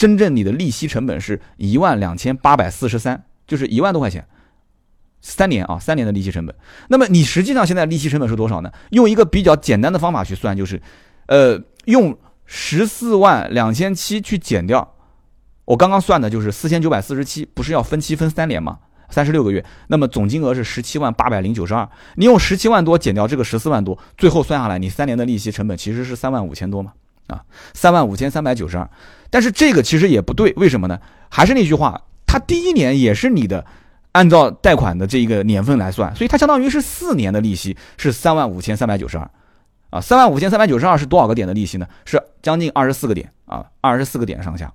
[0.00, 4.26] 真正你的利息成本是一万两千八百四十三，就是一万多块钱，
[5.20, 6.56] 三年啊，三年的利息成本。
[6.88, 8.72] 那么你实际上现在利息成本是多少呢？
[8.92, 10.80] 用一个比较简单的方法去算，就是，
[11.26, 14.94] 呃，用十四万两千七去减掉，
[15.66, 18.78] 我刚刚算的就是四千九百四十七，不是要分期分三年吗？
[19.10, 21.86] 三十六个月，那么总金额是十七万八百零九十二。
[22.14, 26.94] 你用十七万多减掉这个十四万多，最后算下来，你三年的利息成本其实是三万五千多嘛？
[27.26, 28.88] 啊，三万五千三百九十二。
[29.30, 30.98] 但是这个其实也不对，为什么呢？
[31.28, 33.64] 还是那句话，它第一年也是你的，
[34.10, 39.30] 按照贷款的这一个年份来算，所以它相当于是四年的利息是三万五千三百九十二，
[39.90, 41.86] 啊，三万五千三百九十二是多少个点的利息呢？
[42.04, 44.72] 是将近二十四个点啊，二十四个点上下。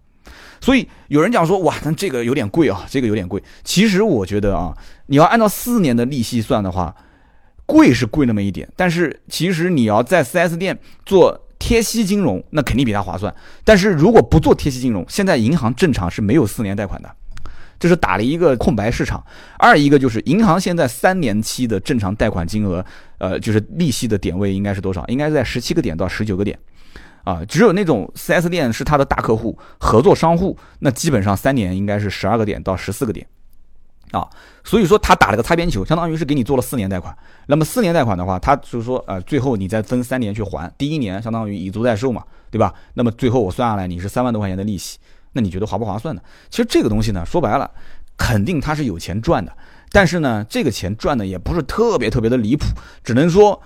[0.61, 3.43] 所以有人讲说，哇，那这个有点贵啊，这个有点贵。
[3.65, 4.73] 其实我觉得啊，
[5.07, 6.95] 你要按照四年的利息算的话，
[7.65, 11.41] 贵是贵那么一点，但是其实你要在 4S 店做。
[11.57, 17.09] 贴息金融那肯定比它划算，但是如果不做贴息金融，现在银行正常是没有四年贷款的，
[17.79, 19.23] 这是打了一个空白市场。
[19.57, 22.85] 二一个就是银行现在三年期的正常贷款金额，
[23.17, 25.05] 呃，就是利息的点位应该是多少？
[25.07, 26.57] 应该在十七个点到十九个点，
[27.23, 33.25] 啊，只有那种 4S 店是他的大客户、合作商户，那基本上三年应该是十二个点到十四个点。
[34.11, 34.27] 啊，
[34.63, 37.15] 所以说他打了个擦边球，相当于是给你做了四年贷款。
[37.47, 42.73] 那么四年贷款的话，他就是说，呃，最后你再分三年去还，第一年相当于以租代售嘛，对吧？
[42.93, 44.99] 那么最后我算下来，你是三万多块钱的利息，
[45.33, 46.21] 那你觉得划不划算呢？
[46.49, 47.69] 其实这个东西呢，说白了，
[48.15, 49.51] 肯定他是有钱赚的，
[49.91, 52.65] 但是呢，这个钱赚的也不是特别特别的离谱，
[53.03, 53.61] 只能说，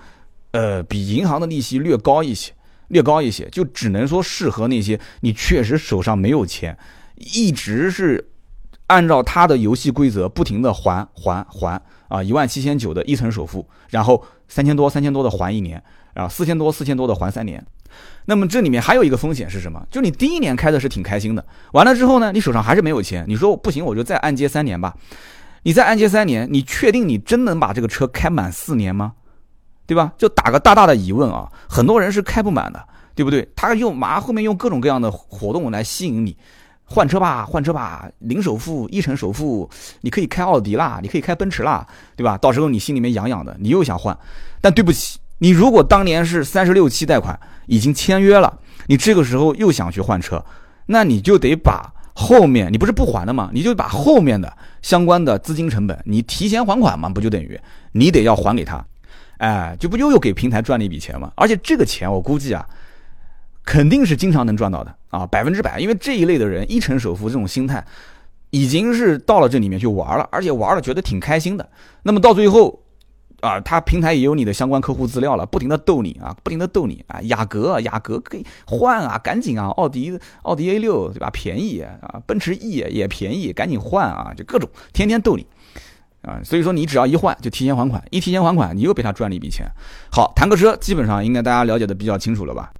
[0.52, 2.52] 呃，比银行的利息略高一些，
[2.88, 6.76] 略高一些，就只能说适合那些你确实手上没有钱，
[7.16, 8.26] 一直是。
[8.90, 15.80] 按照他的游戏规则，不停的还还还啊，一万七千九的一层首付，然后三千多三千多的还一年，
[16.12, 17.64] 然后四千多四千多的还三年。
[18.24, 19.80] 那么这里面还有一个风险是什么？
[19.90, 24.94] 就你第一年开的是挺开心的，完了之后呢，你手上还是没有钱，你说不行，我就再按揭三年吧。
[25.62, 29.12] 你再按揭三年，你确定你真能把这个车开满四年吗？
[29.86, 30.12] 对吧？
[30.16, 31.50] 就打个大大的疑问啊！
[31.68, 32.80] 很多人是开不满的，
[33.14, 33.48] 对不对？
[33.54, 36.36] 他用马后面用各种各样的活动来吸引你。
[36.92, 42.36] 换车吧，换车吧，零首付，一成首付，你可以开奥迪啦，你可以开奔驰啦，对吧？
[42.38, 44.18] 到时候你心里面痒痒的，你又想换，
[44.60, 50.44] 但对不起，你如果当年是三十六期贷款已经签约了，你这个时候又想去换车，
[50.86, 53.50] 那你就得把后面你不是不还的吗？
[53.52, 57.56] 你就把后面的相关的资金成本，你提前还款嘛，不就等于
[57.92, 58.84] 你得要还给他，
[59.38, 61.30] 哎，就不又又给平台赚了一笔钱吗？
[61.36, 62.66] 而且这个钱我估计啊。
[63.64, 67.84] 肯定是经常能赚到的啊，百分之百，因为这一类的人一成首付这种心态，
[68.50, 71.68] 已经是到了这里面去玩了，而且玩了觉得挺开心的。
[72.02, 72.82] 那么到最后，
[73.40, 85.46] 啊，他平台也有你的相关客户资料了，不停的逗你啊，不停的逗你啊，雅阁，雅阁可以换啊，赶紧啊，奥迪，奥迪 A 六对吧，便宜啊，奔驰 E 也便宜，赶紧换啊，就各种天天逗你
[86.22, 89.66] 啊，所以说你只要一换就提前还款，一提前还款你又被他赚了一笔钱。
[90.10, 92.72] 好，谈个车，基本上应该大家了解的比较清楚了吧？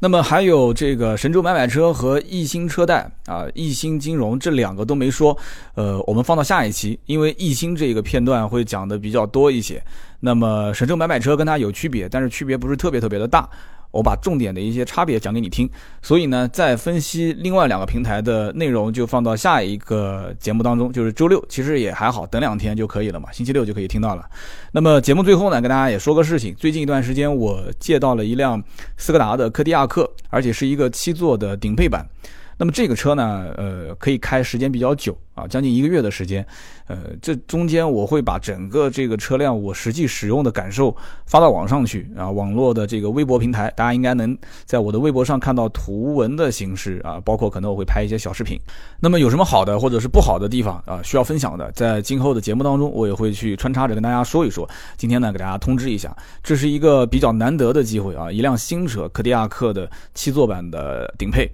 [0.00, 5.36] 那么还有这个神州买买车和易兴车贷啊，易兴金融这两个都没说，
[5.74, 9.82] 呃，我们放到下一期，因为易兴这个片段会讲的比较多一些。
[10.20, 13.48] 那么神州买买车跟它有区别，但是区别不是特别特别的大。
[13.90, 15.68] 我把重点的一些差别讲给你听，
[16.02, 24.24] 所以呢，再分析另外两个平台的内容就放到下一个节目当中，就是周六，其实也还好，等两天就可以了嘛，星期六就可以听到了。
[24.72, 28.62] 那么节目最后呢，跟大家也说个事情，最近一段时间我借到了一辆
[28.96, 32.06] 斯柯达的柯迪亚克，而且是一个七座的顶配版。
[32.58, 36.44] 那么这个车呢，呃，可以开时间比较久啊，将近一个月的时间。
[36.88, 40.94] 呃，这中间我会把整个这个车辆我实际使用的感受
[41.26, 48.58] 发到网上去啊，网络的这个微博平台，大家应该能在我的微博上看到图文的形式啊，包括可能我会拍一些小视频。
[48.98, 54.68] 那么有什么好的或者是不好的地方啊，需要分享的，在今后的节目当中，我也会去穿插着跟大家说一说。
[54.96, 61.48] 今天呢，给大家通知一下，这是一个比较难得的机会啊，一辆新车科迪亚克的七座版的顶配。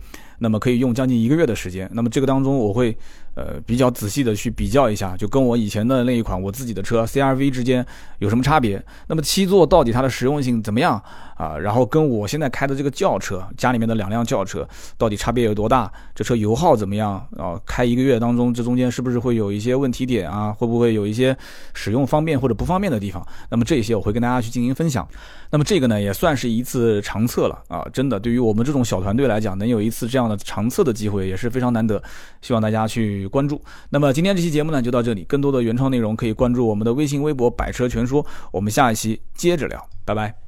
[0.45, 2.95] 那么可以用将近一个月的时间，那么这个当中我会
[3.35, 7.85] 呃比较仔细的去比较一下，就跟我以前的那一款我自己的车 CRV 之间
[8.18, 8.82] 有什么差别？
[9.09, 11.01] 那么七座到底它的实用性怎么样
[11.37, 11.57] 啊？
[11.59, 14.66] 然后跟我现在开的这个轿车，家里面的两辆轿车
[14.97, 15.91] 到底差别有多大？
[16.14, 17.61] 这车油耗怎么样啊？
[17.66, 20.53] 开一个月当中，这中间是不是会有一些问题点啊？
[20.53, 21.37] 会不会有一些
[21.72, 23.26] 使用方便或者不方便的地方？
[23.51, 25.07] 那么这些我会跟大家去进行分享。
[25.51, 27.87] 那么这个呢也算是一次长测了啊！
[27.93, 32.03] 真的，对于我们这种小团队来讲，能有一次这样的长测的机会也是非常难得，
[32.43, 33.61] 希望大家去关注。
[33.91, 38.25] 那么今天这期节目呢就到这里，更多的原创内容可以关注我们的微信、微博“百车全说”。
[38.53, 40.43] 我们下一期接着聊，拜拜。